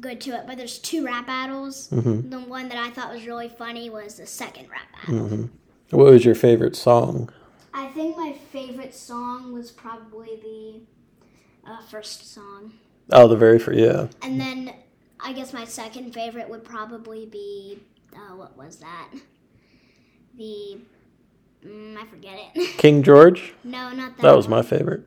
good 0.00 0.20
to 0.22 0.30
it. 0.30 0.44
But 0.46 0.56
there's 0.56 0.78
two 0.78 1.04
rap 1.04 1.26
battles. 1.26 1.88
hmm 1.88 2.28
The 2.28 2.40
one 2.40 2.68
that 2.68 2.78
I 2.78 2.90
thought 2.90 3.12
was 3.12 3.26
really 3.26 3.48
funny 3.48 3.90
was 3.90 4.16
the 4.16 4.26
second 4.26 4.68
rap 4.70 4.86
battle. 4.92 5.28
hmm 5.28 5.44
What 5.90 6.06
was 6.10 6.24
your 6.24 6.34
favorite 6.34 6.76
song? 6.76 7.30
I 7.72 7.86
think 7.88 8.16
my 8.16 8.32
favorite 8.52 8.94
song 8.94 9.52
was 9.52 9.70
probably 9.70 10.40
the 10.42 11.70
uh, 11.70 11.82
first 11.82 12.32
song. 12.32 12.72
Oh, 13.12 13.28
the 13.28 13.36
very 13.36 13.58
first. 13.58 13.78
Yeah. 13.78 14.08
And 14.22 14.40
then 14.40 14.72
I 15.20 15.32
guess 15.32 15.52
my 15.52 15.64
second 15.64 16.12
favorite 16.12 16.48
would 16.48 16.64
probably 16.64 17.26
be 17.26 17.78
uh, 18.14 18.34
what 18.36 18.56
was 18.56 18.76
that? 18.78 19.10
The 20.36 20.78
mm, 21.64 21.96
I 21.96 22.06
forget 22.06 22.38
it. 22.54 22.68
King 22.78 23.02
George. 23.02 23.54
no, 23.64 23.92
not 23.92 24.16
that. 24.16 24.22
That 24.22 24.36
was 24.36 24.48
one. 24.48 24.58
my 24.58 24.62
favorite. 24.62 25.02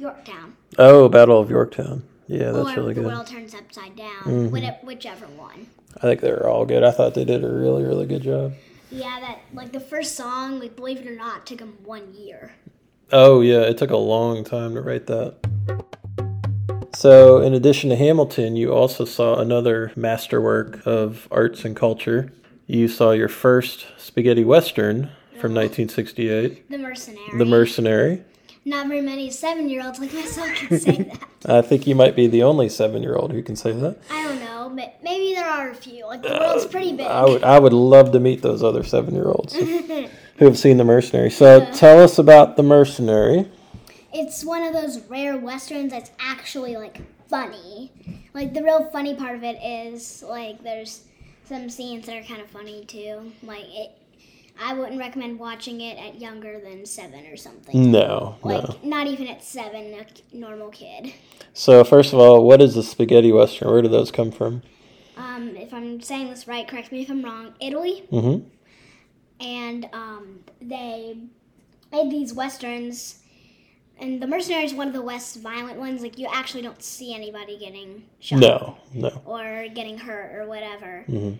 Yorktown. 0.00 0.56
Oh, 0.78 1.08
Battle 1.08 1.38
of 1.38 1.50
Yorktown. 1.50 2.02
Yeah, 2.26 2.52
that's 2.52 2.70
or 2.70 2.74
really 2.82 2.94
the 2.94 3.00
good. 3.02 3.04
The 3.10 3.14
world 3.14 3.26
turns 3.26 3.54
upside 3.54 3.96
down. 3.96 4.22
Mhm. 4.24 4.50
which- 4.50 4.64
Whichever 4.84 5.26
one. 5.26 5.66
I 5.96 6.00
think 6.00 6.20
they're 6.20 6.48
all 6.48 6.64
good. 6.64 6.82
I 6.84 6.90
thought 6.92 7.14
they 7.14 7.24
did 7.24 7.44
a 7.44 7.48
really, 7.48 7.82
really 7.82 8.06
good 8.06 8.22
job. 8.22 8.52
Yeah, 8.90 9.18
that 9.20 9.38
like 9.52 9.72
the 9.72 9.80
first 9.80 10.14
song, 10.16 10.58
like 10.60 10.74
believe 10.76 10.98
it 10.98 11.06
or 11.06 11.14
not, 11.16 11.46
took 11.46 11.58
them 11.58 11.74
one 11.84 12.14
year. 12.14 12.52
Oh 13.12 13.40
yeah, 13.40 13.60
it 13.62 13.76
took 13.78 13.90
a 13.90 13.96
long 13.96 14.42
time 14.44 14.74
to 14.74 14.80
write 14.80 15.06
that. 15.06 15.34
So, 16.94 17.38
in 17.40 17.54
addition 17.54 17.88
to 17.90 17.96
Hamilton, 17.96 18.56
you 18.56 18.72
also 18.72 19.04
saw 19.04 19.38
another 19.38 19.92
masterwork 19.96 20.84
of 20.86 21.26
arts 21.30 21.64
and 21.64 21.74
culture. 21.74 22.30
You 22.66 22.88
saw 22.88 23.12
your 23.12 23.28
first 23.28 23.86
spaghetti 23.96 24.44
western 24.44 25.10
from 25.40 25.54
1968, 25.54 26.68
The 26.70 26.78
Mercenary. 26.78 27.38
The 27.38 27.44
Mercenary. 27.44 28.22
Not 28.64 28.88
very 28.88 29.00
many 29.00 29.30
seven-year-olds 29.30 29.98
like 30.00 30.12
myself 30.12 30.54
can 30.54 30.78
say 30.80 30.96
that. 31.42 31.50
I 31.50 31.62
think 31.62 31.86
you 31.86 31.94
might 31.94 32.14
be 32.14 32.26
the 32.26 32.42
only 32.42 32.68
seven-year-old 32.68 33.32
who 33.32 33.42
can 33.42 33.56
say 33.56 33.72
that. 33.72 33.98
I 34.10 34.22
don't 34.24 34.38
know, 34.40 34.70
but 34.74 34.96
maybe 35.02 35.34
there 35.34 35.48
are 35.48 35.70
a 35.70 35.74
few. 35.74 36.06
Like 36.06 36.22
the 36.22 36.28
world's 36.30 36.66
uh, 36.66 36.68
pretty 36.68 36.92
big. 36.92 37.06
I 37.06 37.24
would, 37.24 37.42
I 37.42 37.58
would 37.58 37.72
love 37.72 38.12
to 38.12 38.20
meet 38.20 38.42
those 38.42 38.62
other 38.62 38.82
seven-year-olds 38.84 39.54
who 39.56 40.08
have 40.44 40.58
seen 40.58 40.76
The 40.76 40.84
Mercenary. 40.84 41.30
So, 41.30 41.70
tell 41.72 42.00
us 42.02 42.18
about 42.18 42.56
The 42.56 42.62
Mercenary. 42.62 43.50
it's 44.12 44.44
one 44.44 44.62
of 44.62 44.74
those 44.74 45.00
rare 45.08 45.38
westerns 45.38 45.90
that's 45.92 46.10
actually 46.20 46.76
like 46.76 47.00
funny. 47.28 47.90
Like 48.34 48.52
the 48.52 48.62
real 48.62 48.84
funny 48.90 49.14
part 49.14 49.36
of 49.36 49.42
it 49.42 49.58
is 49.62 50.22
like 50.22 50.62
there's 50.62 51.04
some 51.46 51.70
scenes 51.70 52.06
that 52.06 52.16
are 52.16 52.22
kind 52.22 52.40
of 52.42 52.48
funny 52.50 52.84
too. 52.84 53.32
Like 53.42 53.64
it, 53.68 53.90
I 54.62 54.74
wouldn't 54.74 54.98
recommend 54.98 55.38
watching 55.38 55.80
it 55.80 55.96
at 55.98 56.20
younger 56.20 56.60
than 56.60 56.84
seven 56.84 57.26
or 57.26 57.36
something. 57.36 57.90
No, 57.90 58.36
Like 58.42 58.62
no. 58.62 58.76
not 58.82 59.06
even 59.06 59.26
at 59.26 59.42
seven, 59.42 59.94
a 59.94 60.06
normal 60.36 60.68
kid. 60.68 61.12
So, 61.54 61.82
first 61.82 62.12
of 62.12 62.18
all, 62.18 62.44
what 62.44 62.60
is 62.60 62.76
a 62.76 62.82
spaghetti 62.82 63.32
western? 63.32 63.70
Where 63.70 63.80
do 63.82 63.88
those 63.88 64.10
come 64.10 64.30
from? 64.30 64.62
Um, 65.16 65.56
if 65.56 65.72
I'm 65.74 66.00
saying 66.00 66.28
this 66.30 66.46
right, 66.46 66.68
correct 66.68 66.92
me 66.92 67.02
if 67.02 67.10
I'm 67.10 67.24
wrong. 67.24 67.54
Italy, 67.60 68.04
Mm-hmm. 68.12 68.46
and 69.40 69.88
um, 69.92 70.40
they 70.60 71.16
made 71.92 72.10
these 72.10 72.32
westerns. 72.34 73.16
And 73.98 74.22
the 74.22 74.26
mercenary 74.26 74.64
is 74.64 74.72
one 74.72 74.86
of 74.86 74.94
the 74.94 75.00
less 75.02 75.36
violent 75.36 75.78
ones. 75.78 76.00
Like 76.02 76.18
you 76.18 76.26
actually 76.32 76.62
don't 76.62 76.82
see 76.82 77.14
anybody 77.14 77.58
getting 77.58 78.04
shot 78.18 78.38
No, 78.38 78.78
no. 78.94 79.20
or 79.26 79.66
getting 79.74 79.98
hurt 79.98 80.34
or 80.34 80.46
whatever. 80.46 81.04
Mhm. 81.08 81.36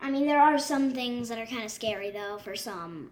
I 0.00 0.10
mean, 0.10 0.26
there 0.26 0.40
are 0.40 0.58
some 0.58 0.90
things 0.92 1.28
that 1.28 1.38
are 1.38 1.46
kind 1.46 1.64
of 1.64 1.70
scary 1.70 2.10
though 2.10 2.38
for 2.38 2.54
some 2.56 3.10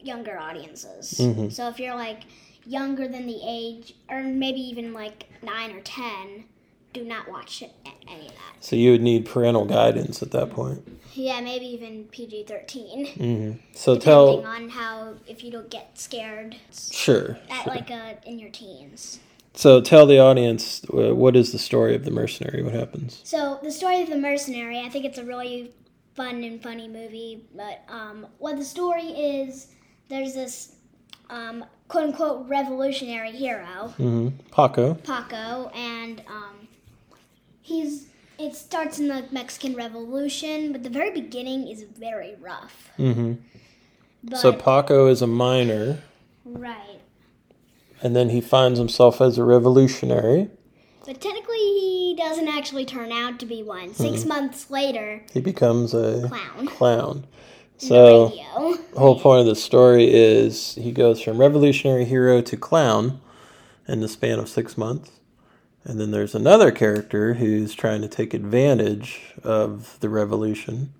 younger 0.00 0.38
audiences. 0.38 1.14
Mhm. 1.18 1.52
So 1.52 1.68
if 1.68 1.78
you're 1.80 1.94
like 1.96 2.22
younger 2.66 3.08
than 3.08 3.26
the 3.26 3.40
age, 3.46 3.94
or 4.10 4.22
maybe 4.22 4.60
even 4.60 4.92
like 4.92 5.26
nine 5.42 5.72
or 5.72 5.80
ten, 5.80 6.44
do 6.92 7.04
not 7.04 7.28
watch 7.28 7.62
it- 7.62 7.72
any 8.10 8.26
of 8.26 8.32
that. 8.32 8.54
So 8.60 8.76
you 8.76 8.92
would 8.92 9.02
need 9.02 9.26
parental 9.26 9.64
guidance 9.66 10.22
at 10.22 10.30
that 10.30 10.50
point. 10.50 10.86
Yeah, 11.14 11.40
maybe 11.40 11.66
even 11.66 12.04
PG 12.04 12.44
thirteen. 12.44 13.06
hmm 13.06 13.52
So 13.74 13.94
Depending 13.94 14.42
tell, 14.42 14.46
on 14.46 14.68
how 14.70 15.14
if 15.26 15.42
you 15.44 15.50
don't 15.50 15.68
get 15.70 15.98
scared 15.98 16.56
sure. 16.72 17.38
at 17.50 17.64
sure. 17.64 17.74
like 17.74 17.90
uh, 17.90 18.14
in 18.24 18.38
your 18.38 18.50
teens. 18.50 19.20
So 19.54 19.80
tell 19.80 20.06
the 20.06 20.18
audience 20.20 20.82
uh, 20.94 21.14
what 21.14 21.34
is 21.34 21.50
the 21.52 21.58
story 21.58 21.94
of 21.96 22.04
the 22.04 22.10
mercenary? 22.12 22.62
What 22.62 22.74
happens? 22.74 23.20
So 23.24 23.58
the 23.62 23.72
story 23.72 24.00
of 24.02 24.08
the 24.08 24.16
mercenary, 24.16 24.78
I 24.80 24.88
think 24.88 25.04
it's 25.04 25.18
a 25.18 25.24
really 25.24 25.72
fun 26.18 26.42
and 26.42 26.60
funny 26.60 26.88
movie. 26.88 27.44
But 27.54 27.84
um, 27.88 28.26
what 28.38 28.56
the 28.56 28.64
story 28.64 29.04
is, 29.04 29.68
there's 30.08 30.34
this 30.34 30.74
um, 31.30 31.64
quote 31.86 32.04
unquote 32.04 32.48
revolutionary 32.48 33.30
hero, 33.30 33.94
hmm 33.96 34.28
Paco. 34.50 34.94
Paco, 34.94 35.70
and 35.74 36.20
um, 36.28 36.68
he's. 37.62 38.08
It 38.38 38.54
starts 38.54 39.00
in 39.00 39.08
the 39.08 39.24
Mexican 39.32 39.74
Revolution, 39.74 40.70
but 40.70 40.84
the 40.84 40.90
very 40.90 41.10
beginning 41.10 41.66
is 41.66 41.82
very 41.82 42.36
rough. 42.40 42.90
hmm 42.96 43.32
But 44.22 44.38
So 44.38 44.52
Paco 44.52 45.08
is 45.08 45.22
a 45.22 45.26
miner, 45.26 46.02
right, 46.44 47.00
and 48.00 48.14
then 48.14 48.28
he 48.28 48.40
finds 48.40 48.78
himself 48.78 49.20
as 49.20 49.38
a 49.38 49.44
revolutionary. 49.44 50.50
But 51.08 51.22
technically 51.22 51.56
he 51.56 52.14
doesn't 52.18 52.48
actually 52.48 52.84
turn 52.84 53.10
out 53.10 53.38
to 53.40 53.46
be 53.46 53.62
one. 53.62 53.94
6 53.94 54.26
months 54.26 54.70
later, 54.70 55.22
He 55.32 55.40
becomes 55.40 55.94
a 55.94 56.28
clown. 56.28 56.66
clown. 56.66 57.26
the 57.80 57.86
So 57.86 58.28
the 58.28 58.98
whole 58.98 59.18
point 59.18 59.40
of 59.40 59.46
the 59.46 59.56
story 59.56 60.12
is 60.12 60.74
he 60.74 60.92
goes 60.92 61.22
from 61.22 61.38
revolutionary 61.38 62.04
hero 62.04 62.42
to 62.42 62.56
clown 62.58 63.20
in 63.88 64.00
the 64.00 64.08
span 64.08 64.38
of 64.38 64.50
six 64.50 64.76
months. 64.76 65.10
And 65.84 65.98
then 65.98 66.10
there's 66.10 66.34
another 66.34 66.70
character 66.70 67.34
who's 67.34 67.72
trying 67.74 68.02
to 68.02 68.08
take 68.08 68.34
advantage 68.34 69.32
of 69.42 69.96
the 70.00 70.10
revolution, 70.10 70.92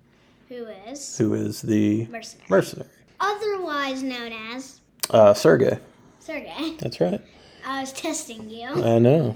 who 0.47 0.65
is 0.87 1.17
who 1.19 1.35
is 1.35 1.61
the 1.61 2.07
mercenary, 2.07 2.47
mercenary. 2.49 2.89
otherwise 3.19 4.01
known 4.01 4.31
as 4.53 4.79
Uh, 5.11 5.35
Sergey. 5.35 5.77
Sergey. 6.19 6.75
That's 6.79 6.99
right. 6.99 7.21
I 7.63 7.81
was 7.81 7.93
testing 7.93 8.49
you. 8.49 8.67
I 8.69 8.97
know. 8.97 9.35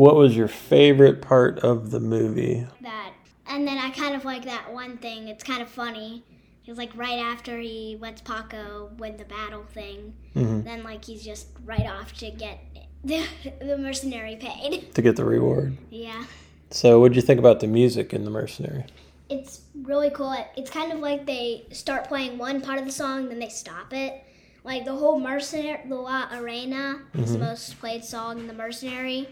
What 0.00 0.16
was 0.16 0.34
your 0.34 0.48
favorite 0.48 1.20
part 1.20 1.58
of 1.58 1.90
the 1.90 2.00
movie? 2.00 2.66
That, 2.80 3.12
and 3.46 3.68
then 3.68 3.76
I 3.76 3.90
kind 3.90 4.14
of 4.14 4.24
like 4.24 4.46
that 4.46 4.72
one 4.72 4.96
thing. 4.96 5.28
It's 5.28 5.44
kind 5.44 5.60
of 5.60 5.68
funny. 5.68 6.24
It's 6.64 6.78
like 6.78 6.96
right 6.96 7.18
after 7.18 7.58
he 7.58 7.98
lets 8.00 8.22
Paco 8.22 8.92
win 8.96 9.18
the 9.18 9.26
battle 9.26 9.62
thing, 9.74 10.14
Mhm. 10.34 10.64
then 10.64 10.84
like 10.84 11.04
he's 11.04 11.22
just 11.22 11.48
right 11.66 11.84
off 11.86 12.14
to 12.20 12.30
get 12.30 12.60
the, 13.04 13.22
the 13.60 13.76
mercenary 13.76 14.36
paid. 14.36 14.94
To 14.94 15.02
get 15.02 15.16
the 15.16 15.24
reward. 15.26 15.76
Yeah, 15.90 16.24
So, 16.70 16.98
what'd 16.98 17.14
you 17.14 17.20
think 17.20 17.38
about 17.38 17.60
the 17.60 17.66
music 17.66 18.14
in 18.14 18.24
The 18.24 18.30
Mercenary? 18.30 18.86
it's 19.28 19.60
really 19.82 20.08
cool. 20.08 20.34
It's 20.56 20.70
kind 20.70 20.92
of 20.92 21.00
like 21.00 21.26
they 21.26 21.66
start 21.72 22.08
playing 22.08 22.38
one 22.38 22.62
part 22.62 22.78
of 22.78 22.86
the 22.86 22.90
song, 22.92 23.28
then 23.28 23.38
they 23.38 23.50
stop 23.50 23.92
it. 23.92 24.24
Like 24.64 24.86
the 24.86 24.94
whole 24.94 25.20
mercenary, 25.20 25.80
the 25.86 25.94
La 25.96 26.26
Arena 26.32 27.02
is 27.12 27.34
the 27.34 27.38
most 27.38 27.78
played 27.80 28.02
song 28.02 28.38
in 28.38 28.46
the 28.46 28.54
mercenary, 28.54 29.28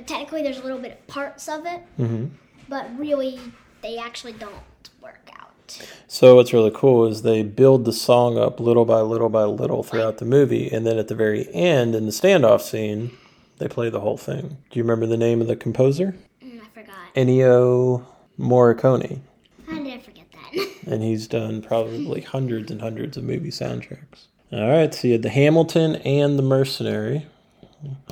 but 0.00 0.08
technically 0.08 0.42
there's 0.42 0.58
a 0.58 0.62
little 0.62 0.78
bit 0.78 0.92
of 0.92 1.06
parts 1.08 1.46
of 1.46 1.66
it, 1.66 1.82
hmm 1.96 2.26
but 2.70 2.86
really 2.98 3.38
they 3.82 3.98
actually 3.98 4.32
don't 4.32 4.54
work 5.02 5.28
out. 5.36 5.78
So, 6.06 6.36
what's 6.36 6.52
really 6.52 6.70
cool 6.72 7.06
is 7.06 7.22
they 7.22 7.42
build 7.42 7.84
the 7.84 7.92
song 7.92 8.38
up 8.38 8.60
little 8.60 8.84
by 8.84 9.00
little 9.00 9.28
by 9.28 9.42
little 9.44 9.82
throughout 9.82 10.18
the 10.18 10.24
movie, 10.24 10.70
and 10.70 10.86
then 10.86 10.96
at 10.96 11.08
the 11.08 11.14
very 11.14 11.52
end, 11.52 11.94
in 11.94 12.06
the 12.06 12.12
standoff 12.12 12.62
scene, 12.62 13.10
they 13.58 13.68
play 13.68 13.90
the 13.90 14.00
whole 14.00 14.16
thing. 14.16 14.56
Do 14.70 14.78
you 14.78 14.84
remember 14.84 15.04
the 15.06 15.16
name 15.18 15.40
of 15.42 15.48
the 15.48 15.56
composer? 15.56 16.14
Mm, 16.42 16.60
I 16.62 16.68
forgot. 16.72 17.14
Ennio 17.14 18.06
Morricone. 18.38 19.20
How 19.66 19.82
did 19.82 19.92
I 19.92 19.98
forget 19.98 20.26
that? 20.32 20.68
And 20.86 21.02
he's 21.02 21.26
done 21.26 21.60
probably 21.60 22.22
hundreds 22.22 22.70
and 22.70 22.80
hundreds 22.80 23.16
of 23.16 23.24
movie 23.24 23.50
soundtracks. 23.50 24.28
All 24.50 24.68
right, 24.68 24.94
so 24.94 25.08
you 25.08 25.12
had 25.14 25.22
the 25.22 25.28
Hamilton 25.28 25.96
and 25.96 26.38
the 26.38 26.42
Mercenary. 26.42 27.26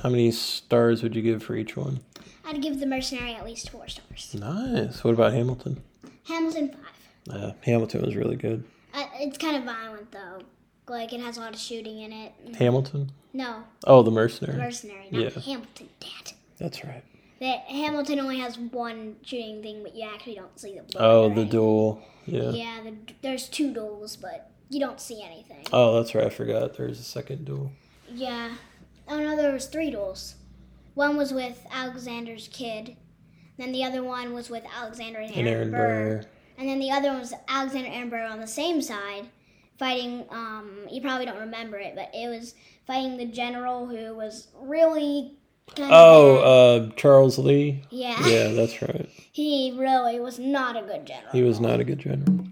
How 0.03 0.09
many 0.09 0.31
stars 0.31 1.03
would 1.03 1.15
you 1.15 1.23
give 1.23 1.43
for 1.43 1.57
each 1.57 1.77
one? 1.77 2.01
I'd 2.45 2.63
give 2.63 2.81
the 2.81 2.87
mercenary 2.87 3.35
at 3.35 3.45
least 3.45 3.71
four 3.71 3.89
stars. 3.89 4.35
Nice. 4.35 5.05
What 5.05 5.15
about 5.15 5.33
Hamilton? 5.33 5.83
Hamilton 6.27 6.71
five. 6.71 7.35
Uh, 7.37 7.53
Hamilton 7.63 8.03
was 8.03 8.17
really 8.17 8.37
good. 8.37 8.65
Uh, 8.95 9.05
it's 9.17 9.37
kind 9.39 9.57
of 9.57 9.65
violent 9.65 10.11
though. 10.13 10.41
Like 10.89 11.13
it 11.13 11.21
has 11.21 11.37
a 11.37 11.41
lot 11.41 11.53
of 11.55 11.61
shooting 11.61 12.01
in 12.01 12.13
it. 12.13 12.33
Hamilton? 12.57 13.13
No, 13.35 13.63
Oh, 13.85 14.03
the 14.03 14.11
Mercenary. 14.11 14.57
mercenary, 14.57 15.09
not 15.11 15.21
Yeah. 15.23 15.29
Hamilton. 15.41 15.89
Dad. 16.01 16.33
That's 16.59 16.83
right. 16.85 17.05
That 17.41 17.61
Hamilton 17.67 18.19
only 18.21 18.39
has 18.41 18.59
one 18.59 19.17
shooting 19.23 19.63
thing, 19.63 19.83
but 19.83 19.95
you 19.95 20.09
actually 20.13 20.35
don't 20.37 20.59
see 20.59 20.75
the. 20.77 20.83
bullet 20.83 20.97
Oh, 21.05 21.23
the 21.29 21.33
anything. 21.35 21.51
duel. 21.51 22.03
Yeah. 22.27 22.51
Yeah, 22.51 22.81
the, 22.85 22.95
there's 23.23 23.49
two 23.49 23.73
duels, 23.75 24.17
but 24.17 24.51
you 24.71 24.81
don't 24.81 24.99
see 25.01 25.23
anything. 25.23 25.65
Oh, 25.73 25.97
that's 26.01 26.15
right. 26.15 26.25
I 26.25 26.31
forgot. 26.31 26.77
There's 26.77 26.99
a 26.99 27.05
second 27.05 27.45
duel. 27.45 27.71
Yeah. 28.13 28.51
Oh 29.09 29.19
no, 29.19 29.37
there 29.37 29.53
was 29.53 29.67
three 29.67 29.91
duels. 29.91 30.35
One 30.95 31.17
was 31.17 31.33
with 31.33 31.65
Alexander's 31.71 32.49
kid. 32.53 32.97
Then 33.57 33.73
the 33.73 33.85
other 33.85 34.03
one 34.03 34.35
was 34.35 34.51
with 34.51 34.65
Alexander 34.77 35.19
and 35.21 35.35
And 35.35 35.49
Aaron, 35.49 35.71
Burr. 35.71 35.77
Burr. 36.23 36.29
And 36.59 36.69
then 36.69 36.79
the 36.79 36.91
other 36.91 37.09
one 37.11 37.21
was 37.21 37.33
Alexander 37.49 37.89
and 37.89 38.11
Burr 38.11 38.25
on 38.27 38.41
the 38.41 38.47
same 38.47 38.81
side, 38.83 39.29
fighting. 39.79 40.25
Um, 40.31 40.87
you 40.91 41.01
probably 41.01 41.27
don't 41.27 41.39
remember 41.41 41.79
it, 41.79 41.95
but 41.95 42.11
it 42.13 42.29
was 42.29 42.55
fighting 42.87 43.17
the 43.17 43.27
general 43.27 43.87
who 43.87 44.15
was 44.15 44.49
really. 44.61 45.35
Oh, 45.79 46.37
uh, 46.39 46.91
Charles 46.97 47.39
Lee. 47.39 47.83
yeah. 47.91 48.27
Yeah, 48.27 48.49
that's 48.53 48.81
right. 48.83 49.09
He 49.39 49.73
really 49.79 50.19
was 50.19 50.41
not 50.41 50.77
a 50.77 50.83
good 50.83 51.07
general. 51.07 51.31
He 51.31 51.43
was 51.43 51.61
not 51.61 51.79
a 51.79 51.85
good 51.85 52.01
general. 52.01 52.45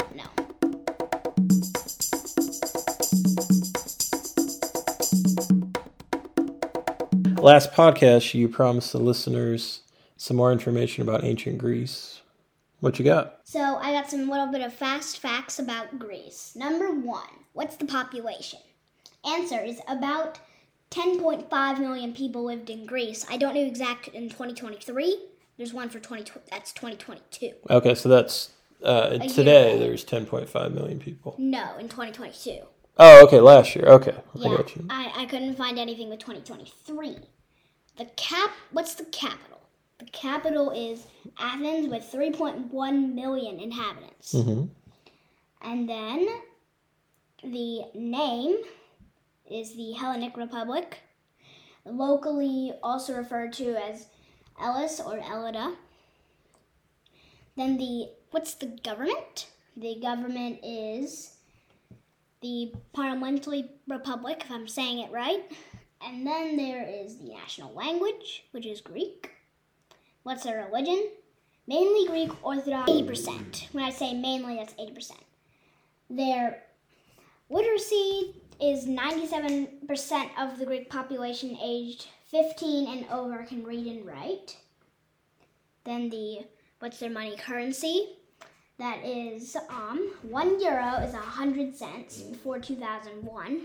Last 7.47 7.73
podcast, 7.73 8.35
you 8.35 8.49
promised 8.49 8.91
the 8.91 8.99
listeners 8.99 9.83
some 10.17 10.37
more 10.37 10.51
information 10.51 11.03
about 11.03 11.23
ancient 11.23 11.59
Greece. 11.59 12.21
What 12.81 12.99
you 12.99 13.05
got? 13.05 13.39
So 13.45 13.61
I 13.77 13.93
got 13.93 14.11
some 14.11 14.29
little 14.29 14.49
bit 14.49 14.63
of 14.63 14.75
fast 14.75 15.21
facts 15.21 15.61
about 15.61 15.97
Greece. 15.97 16.55
Number 16.57 16.91
one, 16.91 17.45
what's 17.53 17.77
the 17.77 17.85
population? 17.85 18.59
Answer 19.25 19.61
is 19.61 19.81
about 19.87 20.41
10.5 20.91 21.79
million 21.79 22.13
people 22.13 22.47
lived 22.47 22.69
in 22.69 22.85
Greece. 22.85 23.25
I 23.31 23.37
don't 23.37 23.55
know 23.55 23.65
exact 23.65 24.09
in 24.09 24.29
2023. 24.29 25.17
There's 25.57 25.73
one 25.73 25.89
for 25.89 26.01
20. 26.01 26.25
That's 26.51 26.73
2022. 26.73 27.53
Okay, 27.71 27.95
so 27.95 28.09
that's 28.09 28.51
uh, 28.83 29.19
today. 29.19 29.79
There's 29.79 30.05
10.5 30.05 30.75
million 30.75 30.99
people. 30.99 31.37
No, 31.39 31.77
in 31.79 31.89
2022. 31.89 32.59
Oh, 32.99 33.25
okay, 33.25 33.41
last 33.41 33.77
year. 33.77 33.87
Okay, 33.87 34.17
I 34.17 34.39
Yeah, 34.39 34.57
got 34.57 34.75
you. 34.75 34.87
I, 34.91 35.13
I 35.17 35.27
couldn't 35.27 35.55
find 35.55 35.79
anything 35.79 36.11
with 36.11 36.19
2023. 36.19 37.17
The 37.97 38.07
cap. 38.17 38.51
What's 38.73 38.95
the 38.95 39.05
capital? 39.07 39.61
The 39.99 40.05
capital 40.07 40.71
is 40.71 41.07
Athens 41.39 41.89
with 41.89 42.11
3.1 42.13 43.15
million 43.15 43.59
inhabitants. 43.59 44.33
hmm 44.33 44.65
And 45.63 45.89
then 45.89 46.27
the 47.43 47.85
name 47.95 48.57
is 49.51 49.75
the 49.77 49.93
Hellenic 49.93 50.37
Republic, 50.37 51.01
locally 51.85 52.73
also 52.83 53.17
referred 53.17 53.53
to 53.55 53.77
as 53.77 54.09
Elis 54.61 55.01
or 55.01 55.19
Elida. 55.19 55.77
Then 57.57 57.79
the 57.79 58.11
what's 58.31 58.55
the 58.55 58.67
government? 58.67 59.49
The 59.77 59.99
government 60.01 60.61
is 60.63 61.37
the 62.43 62.73
Parliamentary 62.93 63.71
Republic, 63.89 64.43
if 64.45 64.51
I'm 64.51 64.69
saying 64.69 64.99
it 64.99 65.11
right. 65.11 65.51
And 66.05 66.27
then 66.27 66.57
there 66.57 66.87
is 66.89 67.17
the 67.17 67.29
national 67.29 67.73
language, 67.75 68.45
which 68.53 68.67
is 68.67 68.81
Greek. 68.81 69.31
What's 70.23 70.45
their 70.45 70.65
religion? 70.65 71.09
Mainly 71.67 72.07
Greek 72.07 72.45
Orthodox. 72.45 72.91
80%. 72.91 73.73
When 73.73 73.85
I 73.85 73.91
say 73.91 74.15
mainly, 74.15 74.57
that's 74.57 74.75
80%. 74.75 75.13
Their 76.09 76.63
literacy 77.51 78.35
is 78.61 78.87
97% 78.87 79.69
of 80.39 80.59
the 80.59 80.67
Greek 80.67 80.89
population 80.89 81.59
aged 81.61 82.09
15 82.27 82.89
and 82.89 83.11
over 83.11 83.45
can 83.45 83.65
read 83.65 83.87
and 83.87 84.07
write. 84.07 84.57
Then 85.85 86.11
the 86.11 86.41
what's 86.81 86.99
their 86.99 87.11
money 87.11 87.37
currency? 87.37 88.17
That 88.79 89.05
is 89.05 89.57
um, 89.71 90.13
one 90.23 90.61
euro 90.61 90.97
is 90.97 91.15
a 91.15 91.19
hundred 91.19 91.75
cents 91.77 92.21
before 92.21 92.59
2001, 92.59 93.61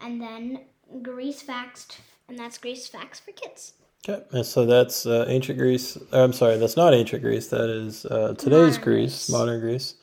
and 0.00 0.20
then 0.20 0.60
Greece 1.02 1.42
facts, 1.42 1.98
and 2.28 2.38
that's 2.38 2.58
Greece 2.58 2.86
facts 2.86 3.20
for 3.20 3.32
kids. 3.32 3.74
Okay, 4.08 4.22
and 4.32 4.46
so 4.46 4.64
that's 4.64 5.06
uh, 5.06 5.24
ancient 5.28 5.58
Greece. 5.58 5.98
I'm 6.12 6.32
sorry, 6.32 6.56
that's 6.56 6.76
not 6.76 6.94
ancient 6.94 7.22
Greece. 7.22 7.48
That 7.48 7.68
is 7.68 8.06
uh, 8.06 8.34
today's 8.38 8.76
Modern 8.78 8.82
Greece, 8.84 9.26
Greece. 9.26 9.30
modern 9.30 9.60
Greece, 9.60 9.94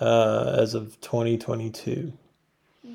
uh, 0.00 0.56
as 0.58 0.74
of 0.74 1.00
2022. 1.00 2.12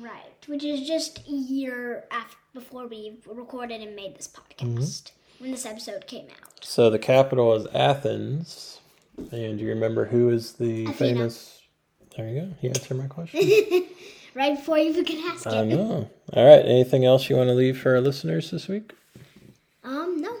Right, 0.00 0.12
which 0.46 0.64
is 0.64 0.86
just 0.86 1.26
a 1.28 1.32
year 1.32 2.04
after 2.10 2.36
before 2.54 2.86
we 2.86 3.18
recorded 3.26 3.80
and 3.80 3.94
made 3.94 4.16
this 4.16 4.28
podcast 4.28 5.12
when 5.38 5.50
this 5.52 5.64
episode 5.66 6.06
came 6.06 6.26
out. 6.26 6.64
So 6.64 6.90
the 6.90 6.98
capital 6.98 7.54
is 7.54 7.66
Athens. 7.72 8.80
And 9.16 9.58
do 9.58 9.64
you 9.64 9.70
remember 9.70 10.06
who 10.06 10.28
is 10.30 10.52
the 10.54 10.86
Athena. 10.86 10.94
famous? 10.94 11.62
There 12.16 12.28
you 12.28 12.40
go. 12.40 12.48
You 12.62 12.70
answered 12.70 12.96
my 12.96 13.06
question. 13.06 13.40
Right 14.38 14.56
before 14.56 14.78
you 14.78 14.94
could 14.94 15.18
ask 15.32 15.48
I 15.48 15.62
it. 15.62 15.66
know. 15.66 16.08
All 16.32 16.46
right. 16.46 16.64
Anything 16.64 17.04
else 17.04 17.28
you 17.28 17.34
want 17.34 17.48
to 17.48 17.54
leave 17.54 17.76
for 17.76 17.96
our 17.96 18.00
listeners 18.00 18.52
this 18.52 18.68
week? 18.68 18.92
Um, 19.82 20.20
no. 20.20 20.32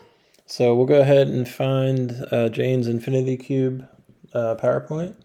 So 0.46 0.76
we'll 0.76 0.86
go 0.86 1.00
ahead 1.00 1.26
and 1.26 1.48
find 1.48 2.24
uh, 2.30 2.48
Jane's 2.48 2.86
Infinity 2.86 3.36
Cube 3.36 3.88
uh, 4.32 4.54
PowerPoint. 4.54 5.16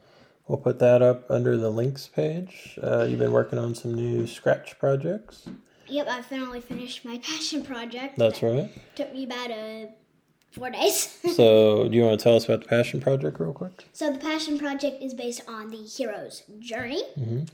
We'll 0.47 0.57
put 0.57 0.79
that 0.79 1.03
up 1.03 1.29
under 1.29 1.55
the 1.55 1.69
links 1.69 2.07
page. 2.07 2.79
Uh, 2.81 3.03
you've 3.03 3.19
been 3.19 3.31
working 3.31 3.59
on 3.59 3.75
some 3.75 3.93
new 3.93 4.25
Scratch 4.25 4.79
projects. 4.79 5.47
Yep, 5.85 6.07
I 6.07 6.23
finally 6.23 6.59
finished 6.59 7.05
my 7.05 7.19
passion 7.19 7.63
project. 7.63 8.17
That's 8.17 8.41
right. 8.41 8.71
Took 8.95 9.13
me 9.13 9.25
about 9.25 9.51
uh, 9.51 9.85
four 10.53 10.69
days. 10.69 11.17
So, 11.33 11.87
do 11.89 11.95
you 11.97 12.03
want 12.03 12.19
to 12.19 12.23
tell 12.23 12.35
us 12.35 12.45
about 12.45 12.61
the 12.61 12.67
Passion 12.67 13.01
Project 13.01 13.39
real 13.39 13.53
quick? 13.53 13.85
so 13.91 14.11
the 14.11 14.19
passion 14.19 14.59
project 14.59 15.01
is 15.01 15.13
based 15.13 15.41
on 15.47 15.69
the 15.71 15.77
hero's 15.77 16.43
journey. 16.59 17.03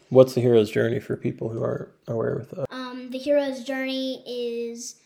What's 0.09 0.33
the 0.33 0.41
hero's 0.41 0.69
journey 0.69 0.99
for 0.99 1.15
people 1.15 1.49
who 1.49 1.63
aren't 1.63 1.89
aware 2.07 2.35
with 2.35 2.49
that? 2.51 2.65
Um, 2.71 3.09
the 3.12 3.17
hero's 3.17 3.63
journey 3.63 4.21
is 4.27 4.97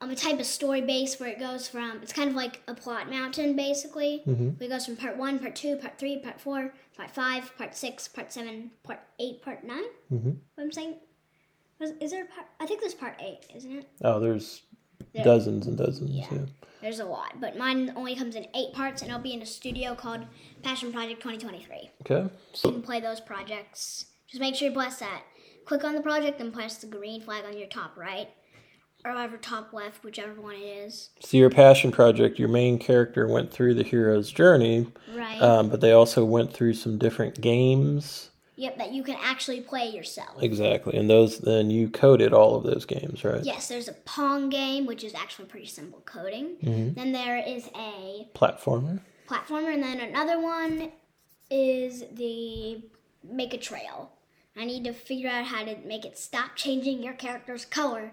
um, 0.00 0.10
a 0.10 0.14
type 0.16 0.38
of 0.38 0.46
story 0.46 0.82
base 0.82 1.18
where 1.18 1.30
it 1.30 1.38
goes 1.40 1.68
from 1.68 2.00
it's 2.02 2.12
kind 2.12 2.28
of 2.30 2.36
like 2.36 2.60
a 2.68 2.74
plot 2.74 3.10
mountain 3.10 3.56
basically. 3.56 4.22
Mhm. 4.26 4.60
It 4.60 4.68
goes 4.68 4.86
from 4.86 4.96
part 4.96 5.16
one, 5.16 5.38
part 5.40 5.56
two, 5.56 5.76
part 5.76 5.98
three, 5.98 6.18
part 6.18 6.40
four, 6.40 6.72
part 6.96 7.10
five, 7.10 7.56
part 7.58 7.74
six, 7.74 8.06
part 8.08 8.32
seven, 8.32 8.70
part 8.84 9.00
eight, 9.18 9.42
part 9.42 9.64
nine. 9.64 9.84
Mhm. 10.12 10.36
What 10.54 10.64
I'm 10.64 10.72
saying. 10.72 10.94
Is 12.00 12.12
there 12.12 12.22
a 12.24 12.26
part? 12.26 12.46
I 12.60 12.66
think 12.66 12.80
there's 12.80 12.94
part 12.94 13.16
eight, 13.20 13.40
isn't 13.56 13.72
it? 13.72 13.88
Oh, 14.04 14.20
there's 14.20 14.62
There- 15.14 15.24
dozens 15.24 15.66
and 15.66 15.76
dozens. 15.78 16.10
Yeah. 16.10 16.38
There's 16.80 16.98
a 17.00 17.04
lot, 17.04 17.40
but 17.40 17.56
mine 17.56 17.92
only 17.94 18.16
comes 18.16 18.34
in 18.34 18.46
eight 18.56 18.72
parts, 18.74 19.02
and 19.02 19.10
it'll 19.10 19.22
be 19.22 19.32
in 19.34 19.42
a 19.42 19.46
studio 19.46 19.94
called 19.94 20.22
Passion 20.64 20.92
Project 20.92 21.22
2023. 21.22 21.90
Okay. 22.04 22.28
So 22.54 22.68
You 22.68 22.74
can 22.74 22.82
play 22.82 23.00
those 23.00 23.20
projects. 23.20 24.06
Just 24.28 24.40
make 24.40 24.56
sure 24.56 24.66
you 24.68 24.74
press 24.74 24.98
that. 24.98 25.22
Click 25.64 25.84
on 25.84 25.94
the 25.94 26.00
project, 26.00 26.38
then 26.38 26.50
press 26.50 26.78
the 26.78 26.88
green 26.88 27.20
flag 27.20 27.44
on 27.44 27.56
your 27.56 27.68
top 27.68 27.96
right, 27.96 28.28
or 29.04 29.12
whatever 29.12 29.36
top 29.36 29.72
left, 29.72 30.02
whichever 30.02 30.40
one 30.40 30.56
it 30.56 30.58
is. 30.64 31.10
so 31.20 31.36
your 31.36 31.50
Passion 31.50 31.92
Project, 31.92 32.40
your 32.40 32.48
main 32.48 32.80
character 32.80 33.28
went 33.28 33.52
through 33.52 33.74
the 33.74 33.84
hero's 33.84 34.32
journey, 34.32 34.88
Right. 35.14 35.40
um, 35.40 35.68
but 35.68 35.80
they 35.80 35.92
also 35.92 36.24
went 36.24 36.52
through 36.52 36.74
some 36.74 36.98
different 36.98 37.40
games. 37.40 38.30
Yep, 38.56 38.78
that 38.78 38.92
you 38.92 39.02
can 39.02 39.16
actually 39.20 39.60
play 39.60 39.88
yourself. 39.88 40.42
Exactly. 40.42 40.96
And 40.96 41.08
those, 41.08 41.38
then 41.38 41.70
you 41.70 41.88
coded 41.88 42.32
all 42.32 42.54
of 42.56 42.64
those 42.64 42.84
games, 42.84 43.24
right? 43.24 43.42
Yes, 43.44 43.68
there's 43.68 43.88
a 43.88 43.92
Pong 43.92 44.48
game, 44.50 44.86
which 44.86 45.04
is 45.04 45.14
actually 45.14 45.46
pretty 45.46 45.66
simple 45.66 46.00
coding. 46.04 46.56
Mhm. 46.62 46.94
Then 46.94 47.12
there 47.12 47.38
is 47.38 47.68
a 47.76 48.28
Platformer. 48.34 49.00
platformer, 49.28 49.72
and 49.72 49.82
then 49.82 50.00
another 50.00 50.40
one 50.40 50.92
is 51.50 52.04
the 52.12 52.82
make 53.24 53.54
a 53.54 53.58
trail. 53.58 54.10
I 54.56 54.64
need 54.64 54.84
to 54.84 54.92
figure 54.92 55.30
out 55.30 55.46
how 55.46 55.64
to 55.64 55.76
make 55.86 56.04
it 56.04 56.18
stop 56.18 56.56
changing 56.56 57.02
your 57.02 57.14
character's 57.14 57.64
color. 57.64 58.12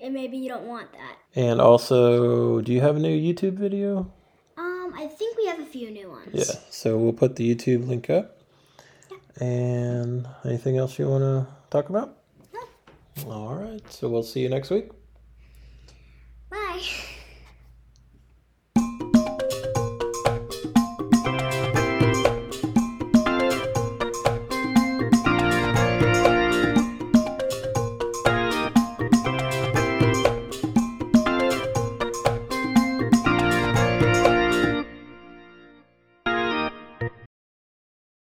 And 0.00 0.14
maybe 0.14 0.36
you 0.36 0.48
don't 0.48 0.66
want 0.68 0.92
that. 0.92 1.16
And 1.34 1.60
also, 1.60 2.60
do 2.60 2.72
you 2.72 2.80
have 2.80 2.94
a 2.96 3.00
new 3.00 3.16
YouTube 3.34 3.54
video? 3.54 4.12
Um, 4.56 4.94
I 4.96 5.08
think 5.08 5.36
we 5.36 5.46
have 5.46 5.58
a 5.58 5.66
few 5.66 5.90
new 5.90 6.08
ones. 6.08 6.28
Yeah. 6.32 6.54
So 6.70 6.96
we'll 6.96 7.12
put 7.12 7.34
the 7.34 7.52
YouTube 7.52 7.88
link 7.88 8.08
up. 8.08 8.41
And 9.40 10.26
anything 10.44 10.76
else 10.76 10.98
you 10.98 11.08
want 11.08 11.22
to 11.22 11.46
talk 11.70 11.88
about? 11.88 12.16
No. 12.52 13.30
All 13.30 13.54
right. 13.54 13.82
So 13.92 14.08
we'll 14.08 14.22
see 14.22 14.40
you 14.40 14.48
next 14.48 14.70
week. 14.70 14.90